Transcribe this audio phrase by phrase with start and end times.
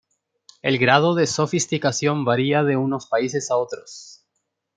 [0.63, 4.25] El grado de sofisticación varía de unos países a otros.